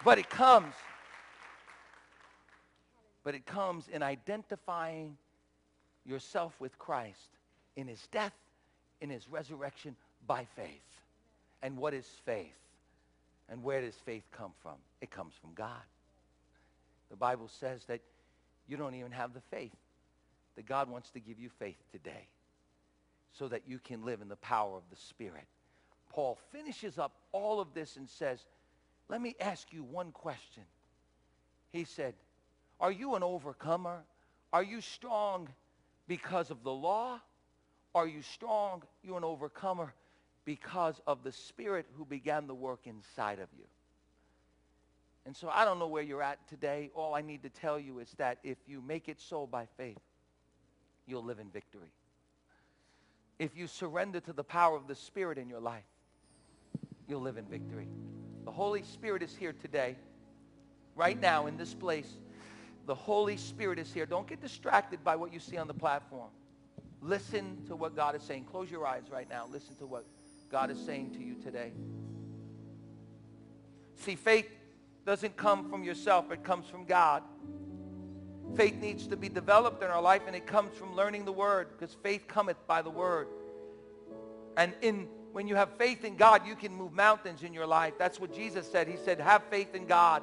[0.04, 0.74] But it comes.
[3.24, 5.16] But it comes in identifying
[6.04, 7.38] yourself with Christ
[7.76, 8.34] in his death,
[9.02, 9.94] in his resurrection
[10.26, 10.80] by faith.
[11.62, 12.56] And what is faith?
[13.50, 14.76] And where does faith come from?
[15.02, 15.82] It comes from God.
[17.10, 18.00] The Bible says that
[18.66, 19.76] you don't even have the faith.
[20.56, 22.28] That God wants to give you faith today
[23.32, 25.44] so that you can live in the power of the Spirit.
[26.08, 28.44] Paul finishes up all of this and says,
[29.12, 30.62] let me ask you one question.
[31.70, 32.14] He said,
[32.80, 34.04] Are you an overcomer?
[34.54, 35.48] Are you strong
[36.08, 37.20] because of the law?
[37.94, 39.94] Are you strong, You're an overcomer,
[40.44, 43.64] because of the Spirit who began the work inside of you?
[45.24, 46.90] And so I don't know where you're at today.
[46.94, 50.00] All I need to tell you is that if you make it so by faith,
[51.06, 51.92] you'll live in victory.
[53.38, 55.84] If you surrender to the power of the Spirit in your life,
[57.06, 57.88] you'll live in victory.
[58.44, 59.96] The Holy Spirit is here today,
[60.96, 62.08] right now in this place.
[62.86, 64.06] The Holy Spirit is here.
[64.06, 66.30] Don't get distracted by what you see on the platform.
[67.02, 68.44] Listen to what God is saying.
[68.44, 69.46] Close your eyes right now.
[69.50, 70.06] Listen to what
[70.50, 71.72] God is saying to you today.
[73.96, 74.48] See, faith
[75.04, 76.30] doesn't come from yourself.
[76.30, 77.22] It comes from God.
[78.56, 81.68] Faith needs to be developed in our life, and it comes from learning the word,
[81.72, 83.26] because faith cometh by the word.
[84.56, 87.94] And in when you have faith in God, you can move mountains in your life.
[87.98, 88.86] That's what Jesus said.
[88.86, 90.22] He said, have faith in God.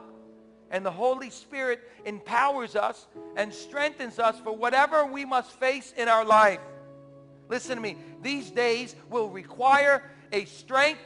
[0.72, 6.08] And the Holy Spirit empowers us and strengthens us for whatever we must face in
[6.08, 6.60] our life.
[7.48, 7.98] Listen to me.
[8.22, 11.02] These days will require a strength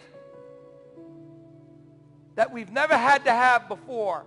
[2.36, 4.26] that we've never had to have before.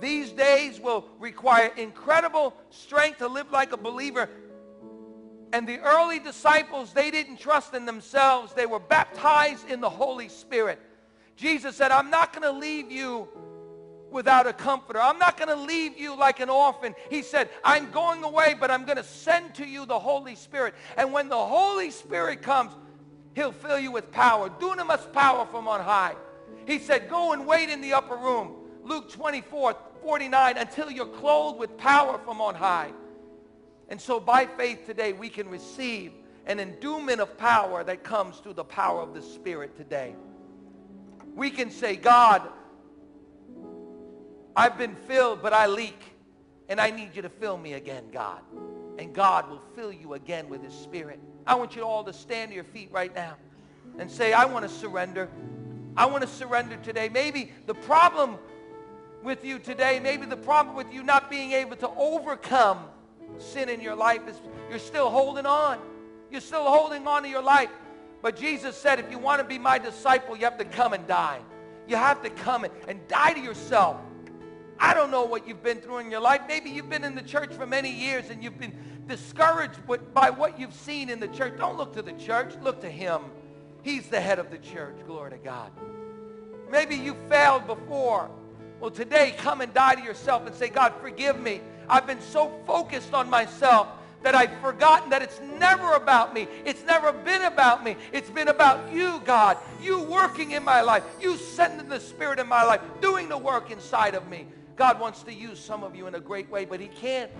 [0.00, 4.30] These days will require incredible strength to live like a believer.
[5.52, 8.54] And the early disciples, they didn't trust in themselves.
[8.54, 10.78] They were baptized in the Holy Spirit.
[11.36, 13.28] Jesus said, I'm not going to leave you
[14.10, 15.00] without a comforter.
[15.00, 16.94] I'm not going to leave you like an orphan.
[17.08, 20.74] He said, I'm going away, but I'm going to send to you the Holy Spirit.
[20.96, 22.72] And when the Holy Spirit comes,
[23.34, 24.50] he'll fill you with power.
[24.50, 26.14] Dunamis power from on high.
[26.66, 28.54] He said, go and wait in the upper room.
[28.82, 32.92] Luke 24, 49, until you're clothed with power from on high.
[33.88, 36.12] And so by faith today, we can receive
[36.46, 40.14] an endowment of power that comes through the power of the Spirit today.
[41.34, 42.48] We can say, God,
[44.56, 46.00] I've been filled, but I leak.
[46.68, 48.40] And I need you to fill me again, God.
[48.98, 51.18] And God will fill you again with his spirit.
[51.46, 53.34] I want you all to stand to your feet right now
[53.98, 55.28] and say, I want to surrender.
[55.96, 57.08] I want to surrender today.
[57.08, 58.38] Maybe the problem
[59.22, 62.78] with you today, maybe the problem with you not being able to overcome
[63.38, 65.78] sin in your life is you're still holding on.
[66.30, 67.70] You're still holding on to your life.
[68.22, 71.06] But Jesus said, if you want to be my disciple, you have to come and
[71.06, 71.40] die.
[71.88, 73.96] You have to come and, die to yourself.
[74.80, 76.40] I don't know what you've been through in your life.
[76.48, 78.72] Maybe you've been in the church for many years and you've been
[79.06, 79.78] discouraged
[80.14, 81.58] by what you've seen in the church.
[81.58, 82.54] Don't look to the church.
[82.62, 83.20] Look to him.
[83.82, 84.96] He's the head of the church.
[85.06, 85.70] Glory to God.
[86.70, 88.30] Maybe you failed before.
[88.80, 91.60] Well, today, come and die to yourself and say, God, forgive me.
[91.86, 93.88] I've been so focused on myself
[94.22, 96.46] that I've forgotten that it's never about me.
[96.64, 97.96] It's never been about me.
[98.12, 99.58] It's been about you, God.
[99.82, 101.02] You working in my life.
[101.20, 104.46] You sending the Spirit in my life, doing the work inside of me.
[104.80, 107.30] God wants to use some of you in a great way, but he can't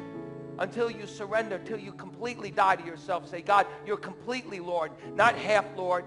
[0.59, 3.27] until you surrender, until you completely die to yourself.
[3.31, 6.05] Say, God, you're completely Lord, not half Lord.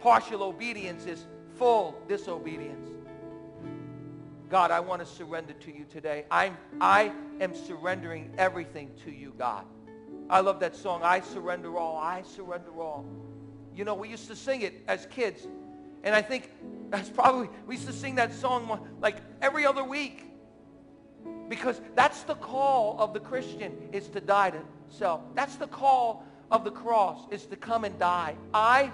[0.00, 1.26] Partial obedience is
[1.58, 2.88] full disobedience.
[4.48, 6.24] God, I want to surrender to you today.
[6.30, 9.66] I'm, I am surrendering everything to you, God.
[10.30, 13.04] I love that song, I surrender all, I surrender all.
[13.76, 15.46] You know, we used to sing it as kids.
[16.04, 16.50] And I think
[16.90, 20.30] that's probably, we used to sing that song like every other week.
[21.48, 25.22] Because that's the call of the Christian is to die to self.
[25.34, 28.36] That's the call of the cross is to come and die.
[28.52, 28.90] I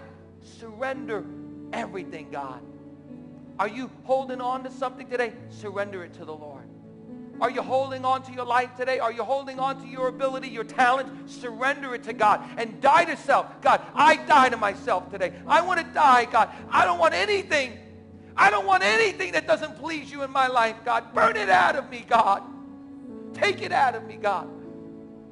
[0.59, 1.25] surrender
[1.73, 2.61] everything, God.
[3.59, 5.33] Are you holding on to something today?
[5.51, 6.60] Surrender it to the Lord.
[7.41, 8.99] Are you holding on to your life today?
[8.99, 11.31] Are you holding on to your ability, your talent?
[11.31, 13.47] Surrender it to God and die to self.
[13.63, 15.33] God, I die to myself today.
[15.47, 16.51] I want to die, God.
[16.71, 17.79] I don't want anything.
[18.37, 21.15] I don't want anything that doesn't please you in my life, God.
[21.15, 22.43] Burn it out of me, God.
[23.33, 24.49] Take it out of me, God.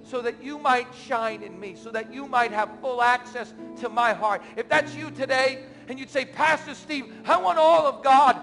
[0.02, 3.88] So that you might shine in me, so that you might have full access to
[3.88, 4.42] my heart.
[4.56, 8.40] If that's you today, and you'd say, Pastor Steve, I want all of God.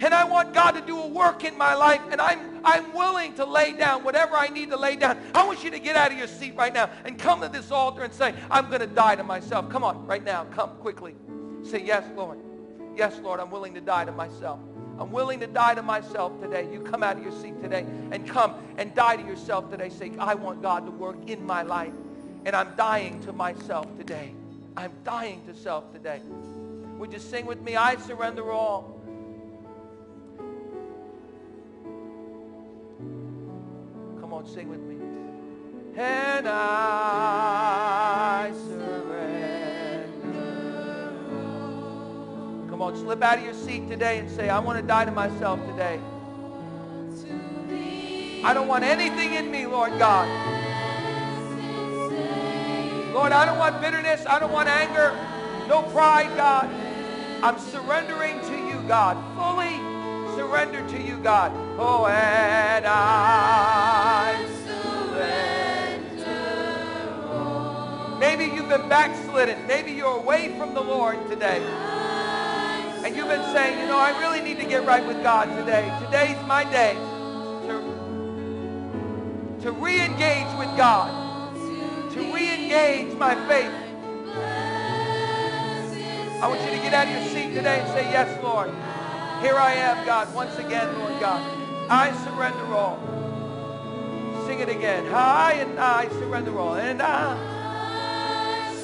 [0.00, 3.34] And I want God to do a work in my life, and I'm, I'm willing
[3.34, 5.18] to lay down whatever I need to lay down.
[5.34, 7.72] I want you to get out of your seat right now and come to this
[7.72, 9.68] altar and say, I'm going to die to myself.
[9.70, 10.44] Come on, right now.
[10.44, 11.16] Come quickly.
[11.64, 12.38] Say, yes, Lord.
[12.96, 14.60] Yes, Lord, I'm willing to die to myself.
[14.98, 16.68] I'm willing to die to myself today.
[16.72, 19.88] You come out of your seat today and come and die to yourself today.
[19.88, 21.92] Say, I want God to work in my life.
[22.44, 24.32] And I'm dying to myself today.
[24.76, 26.20] I'm dying to self today.
[26.98, 27.76] Would you sing with me?
[27.76, 28.97] I surrender all.
[34.38, 34.94] On, sing with me.
[35.96, 37.72] And I
[38.68, 40.12] surrender.
[42.70, 45.10] Come on, slip out of your seat today and say, I want to die to
[45.10, 45.98] myself today.
[48.44, 50.28] I don't want anything in me, Lord God.
[53.12, 54.24] Lord, I don't want bitterness.
[54.24, 55.18] I don't want anger.
[55.66, 56.70] No pride, God.
[57.42, 59.16] I'm surrendering to you, God.
[59.34, 59.80] Fully
[60.36, 61.50] surrender to you, God.
[61.80, 63.87] Oh, and I
[68.68, 69.66] you've been backslidden.
[69.66, 71.58] Maybe you're away from the Lord today.
[73.02, 75.90] And you've been saying, you know, I really need to get right with God today.
[76.04, 76.92] Today's my day
[77.66, 77.80] to,
[79.62, 81.54] to re-engage with God,
[82.12, 83.72] to re-engage my faith.
[86.42, 88.68] I want you to get out of your seat today and say, yes, Lord.
[89.40, 91.40] Here I am, God, once again, Lord God.
[91.88, 92.98] I surrender all.
[94.46, 95.06] Sing it again.
[95.10, 96.74] I and I surrender all.
[96.74, 97.57] And I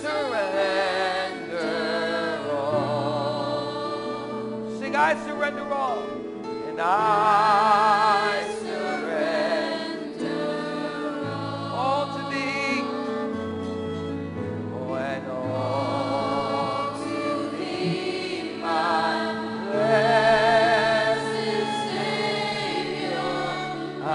[0.05, 1.71] surrender
[2.53, 3.89] all.
[4.79, 6.03] Sing, I surrender all.
[6.69, 10.41] And I surrender
[11.33, 12.85] all, all to thee.
[14.75, 17.21] Oh, and all to
[17.57, 19.13] thee, my
[19.71, 21.25] blessed
[21.89, 23.31] Savior.
[24.03, 24.15] I,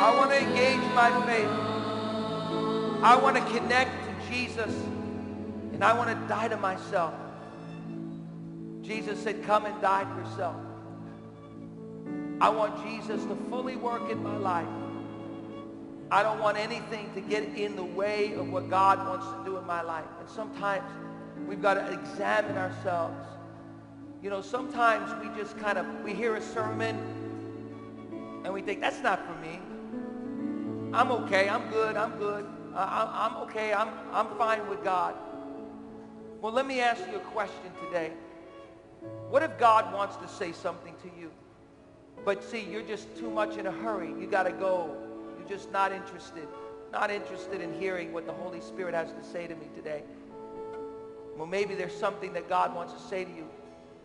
[0.00, 1.61] I want to engage my faith.
[3.02, 4.72] I want to connect to Jesus
[5.72, 7.14] and I want to die to myself.
[8.82, 10.56] Jesus said, come and die to yourself.
[12.40, 14.68] I want Jesus to fully work in my life.
[16.12, 19.56] I don't want anything to get in the way of what God wants to do
[19.56, 20.04] in my life.
[20.20, 20.84] And sometimes
[21.48, 23.26] we've got to examine ourselves.
[24.22, 26.96] You know, sometimes we just kind of, we hear a sermon
[28.44, 29.58] and we think, that's not for me.
[30.92, 31.48] I'm okay.
[31.48, 31.96] I'm good.
[31.96, 32.46] I'm good.
[32.74, 33.72] I, am okay.
[33.72, 35.14] I'm, I'm fine with God.
[36.40, 38.12] Well, let me ask you a question today.
[39.28, 41.30] What if God wants to say something to you?
[42.24, 44.08] But see, you're just too much in a hurry.
[44.08, 44.94] You got to go.
[45.38, 46.46] You're just not interested.
[46.92, 50.02] Not interested in hearing what the Holy Spirit has to say to me today.
[51.36, 53.48] Well, maybe there's something that God wants to say to you.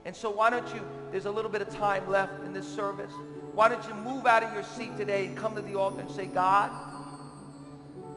[0.06, 3.12] And so why don't you, there's a little bit of time left in this service.
[3.54, 6.10] Why don't you move out of your seat today and come to the altar and
[6.10, 6.72] say, God,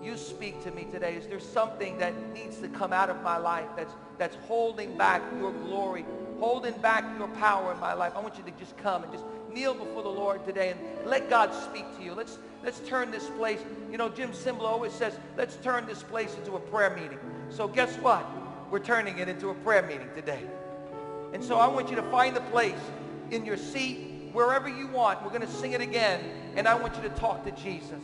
[0.03, 1.14] you speak to me today.
[1.14, 5.22] Is there something that needs to come out of my life that's, that's holding back
[5.38, 6.05] your glory,
[6.38, 8.12] holding back your power in my life?
[8.16, 11.28] I want you to just come and just kneel before the Lord today and let
[11.28, 12.14] God speak to you.
[12.14, 13.61] Let's, let's turn this place.
[13.90, 17.18] You know, Jim Cymbala always says, let's turn this place into a prayer meeting.
[17.51, 18.26] So guess what?
[18.70, 20.42] We're turning it into a prayer meeting today.
[21.32, 22.80] And so I want you to find a place
[23.30, 25.22] in your seat, wherever you want.
[25.22, 26.20] We're going to sing it again,
[26.57, 28.03] and I want you to talk to Jesus.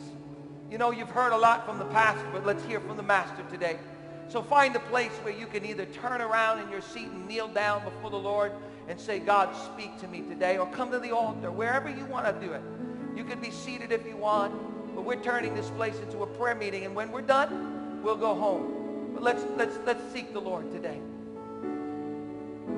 [0.71, 3.45] You know, you've heard a lot from the pastor, but let's hear from the master
[3.51, 3.79] today.
[4.29, 7.47] So find a place where you can either turn around in your seat and kneel
[7.47, 8.51] down before the Lord
[8.89, 12.27] and say, God, speak to me today, or come to the altar, wherever you want
[12.27, 12.63] to do it.
[13.17, 14.53] You can be seated if you want,
[14.95, 18.35] but we're turning this place into a prayer meeting, and when we're done, we'll go
[18.35, 19.13] home.
[19.15, 21.01] But let's, let's, let's seek the Lord today.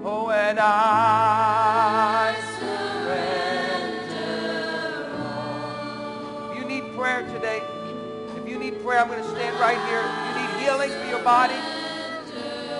[0.04, 3.28] Oh, and I surrender.
[6.52, 7.62] If you need prayer today,
[8.64, 10.02] you need prayer, I'm going to stand right here.
[10.26, 11.54] You need healing for your body,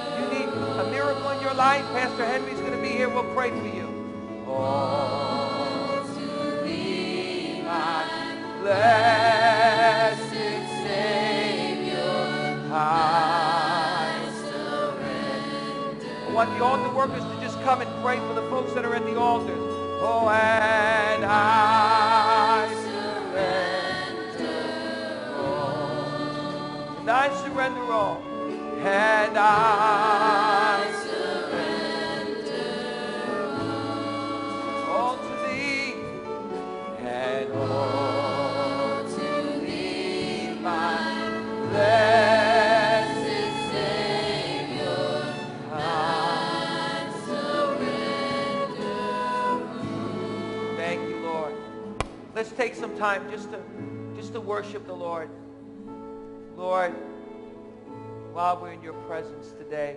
[0.02, 3.08] you need a miracle in your life, Pastor Henry's going to be here.
[3.08, 4.12] We'll pray for you.
[4.46, 8.04] Oh, to be my
[8.62, 10.32] blessed
[10.84, 12.70] Savior,
[16.34, 19.04] want the altar workers to just come and pray for the folks that are at
[19.04, 19.54] the altar.
[20.02, 22.07] Oh, and I
[27.90, 28.22] all.
[28.80, 32.58] And I surrender
[34.88, 35.16] all.
[35.16, 35.94] To thee
[36.98, 39.30] and all to
[39.64, 40.48] thee.
[40.48, 40.68] And
[45.72, 49.60] I surrender all.
[50.76, 51.54] Thank you, Lord.
[52.34, 53.60] Let's take some time just to,
[54.14, 55.30] just to worship the Lord.
[56.58, 56.92] Lord,
[58.32, 59.94] while we're in your presence today,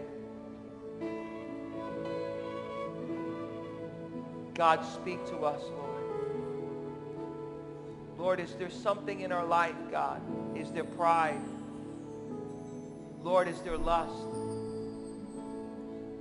[4.53, 6.03] God, speak to us, Lord.
[8.15, 10.21] Lord, is there something in our life, God?
[10.55, 11.41] Is there pride?
[13.23, 14.27] Lord, is there lust?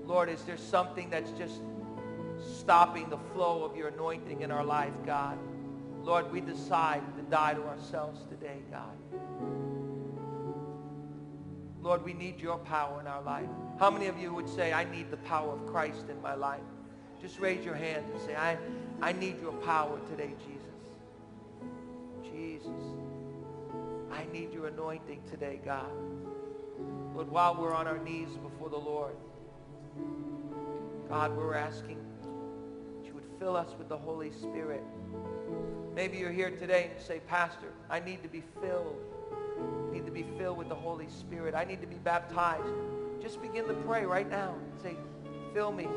[0.07, 1.61] Lord, is there something that's just
[2.59, 5.36] stopping the flow of your anointing in our life, God?
[6.03, 9.59] Lord, we decide to die to ourselves today, God.
[11.82, 13.48] Lord, we need your power in our life.
[13.78, 16.60] How many of you would say, I need the power of Christ in my life?
[17.20, 18.58] Just raise your hand and say, I,
[19.00, 20.60] I need your power today, Jesus.
[22.32, 22.82] Jesus.
[24.12, 25.90] I need your anointing today, God.
[27.14, 29.14] Lord, while we're on our knees before the Lord,
[31.08, 31.98] God, we're asking
[32.96, 34.82] that you would fill us with the Holy Spirit.
[35.94, 38.96] Maybe you're here today and say, Pastor, I need to be filled.
[39.92, 41.54] Need to be filled with the Holy Spirit.
[41.54, 42.74] I need to be baptized.
[43.20, 44.54] Just begin to pray right now.
[44.82, 44.96] Say,
[45.52, 45.88] fill me.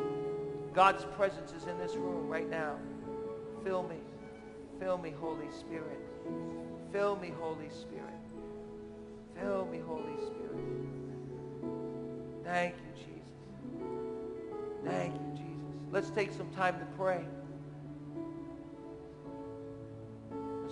[0.73, 2.77] God's presence is in this room right now.
[3.63, 3.97] Fill me.
[4.79, 5.99] Fill me, Holy Spirit.
[6.91, 8.03] Fill me, Holy Spirit.
[9.39, 10.65] Fill me, Holy Spirit.
[12.43, 13.13] Thank you, Jesus.
[14.85, 15.91] Thank you, Jesus.
[15.91, 17.23] Let's take some time to pray.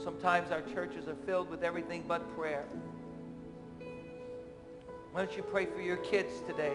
[0.03, 2.65] Sometimes our churches are filled with everything but prayer.
[5.11, 6.73] Why don't you pray for your kids today?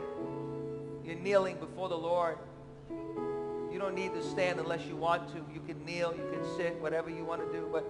[1.05, 2.39] You're kneeling before the Lord.
[2.91, 5.45] You don't need to stand unless you want to.
[5.53, 7.69] You can kneel, you can sit, whatever you want to do.
[7.73, 7.83] But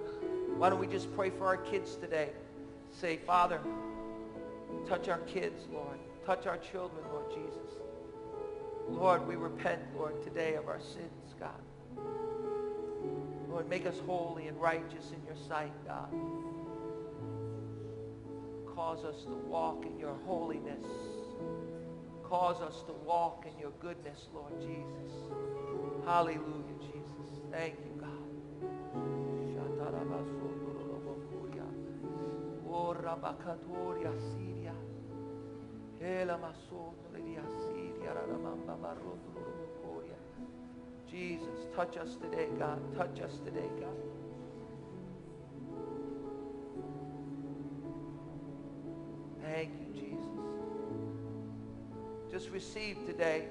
[0.56, 2.30] why don't we just pray for our kids today?
[2.92, 3.60] Say, Father,
[4.88, 5.98] touch our kids, Lord.
[6.24, 7.76] Touch our children, Lord Jesus.
[8.88, 11.50] Lord, we repent, Lord, today of our sins, God.
[13.56, 16.12] Lord, make us holy and righteous in your sight, God.
[18.66, 20.84] Cause us to walk in your holiness.
[22.22, 25.10] Cause us to walk in your goodness, Lord Jesus.
[26.04, 27.40] Hallelujah, Jesus.
[27.50, 28.10] Thank you, God.
[39.08, 39.35] Oh,
[41.10, 42.80] Jesus, touch us today, God.
[42.96, 43.96] Touch us today, God.
[49.42, 50.26] Thank you, Jesus.
[52.30, 53.44] Just receive today.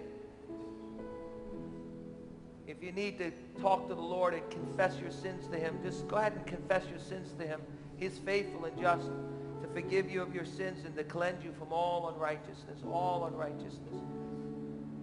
[2.67, 3.31] If you need to
[3.61, 6.83] talk to the Lord and confess your sins to him, just go ahead and confess
[6.89, 7.61] your sins to him.
[7.97, 9.07] He's faithful and just
[9.61, 13.93] to forgive you of your sins and to cleanse you from all unrighteousness, all unrighteousness.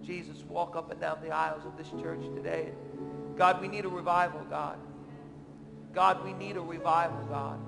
[0.05, 2.71] Jesus, walk up and down the aisles of this church today.
[3.37, 4.77] God, we need a revival, God.
[5.93, 7.59] God, we need a revival, God.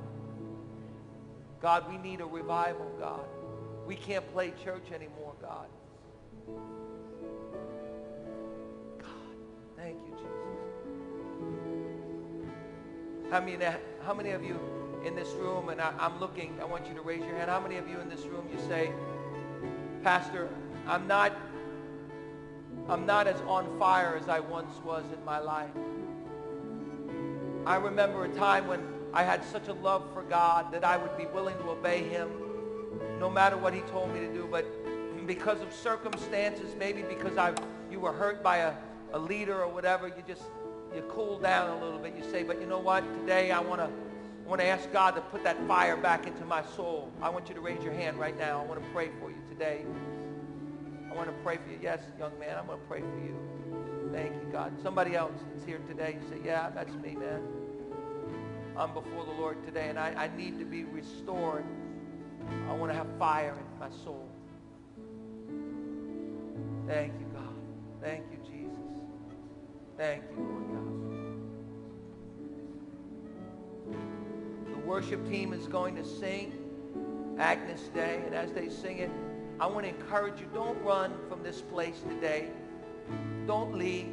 [1.62, 3.26] God, we need a revival, God.
[3.88, 5.68] We can't play church anymore, God.
[9.00, 9.36] God,
[9.78, 10.36] thank you, Jesus.
[13.32, 13.66] How many,
[14.04, 14.60] how many of you
[15.06, 17.50] in this room, and I, I'm looking, I want you to raise your hand.
[17.50, 18.92] How many of you in this room, you say,
[20.04, 20.50] Pastor,
[20.88, 21.32] I'm not,
[22.88, 25.72] I'm not as on fire as I once was in my life.
[27.66, 28.82] I remember a time when
[29.12, 32.30] I had such a love for God that I would be willing to obey him
[33.20, 34.48] no matter what he told me to do.
[34.50, 34.66] But
[35.26, 37.54] because of circumstances, maybe because I,
[37.90, 38.74] you were hurt by a,
[39.14, 40.44] a leader or whatever, you just,
[40.96, 42.14] you cool down a little bit.
[42.16, 43.04] You say, but you know what?
[43.22, 43.90] Today I want to
[44.46, 47.12] I want to ask God to put that fire back into my soul.
[47.20, 48.62] I want you to raise your hand right now.
[48.62, 49.84] I want to pray for you today.
[51.16, 51.80] I want to pray for you.
[51.82, 53.40] Yes, young man, I'm going to pray for you.
[54.12, 54.74] Thank you, God.
[54.84, 56.18] Somebody else is here today.
[56.22, 57.42] You say, yeah, that's me, man.
[58.76, 61.64] I'm before the Lord today, and I, I need to be restored.
[62.70, 64.28] I want to have fire in my soul.
[66.86, 67.56] Thank you, God.
[68.02, 69.00] Thank you, Jesus.
[69.98, 70.68] Thank you, Lord
[73.96, 74.74] God.
[74.74, 76.52] The worship team is going to sing
[77.40, 79.10] Agnus Dei, and as they sing it,
[79.60, 82.50] I want to encourage you, don't run from this place today.
[83.48, 84.10] Don't leave.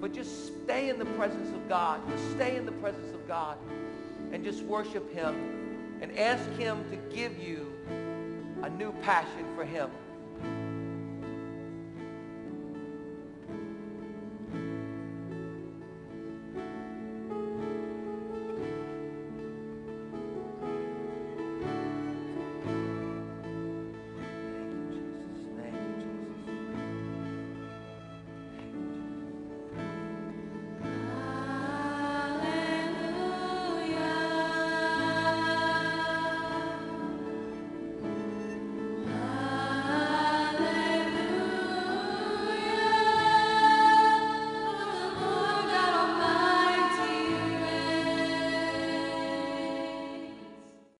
[0.00, 2.00] But just stay in the presence of God.
[2.10, 3.58] Just stay in the presence of God
[4.32, 7.72] and just worship him and ask him to give you
[8.62, 9.90] a new passion for him.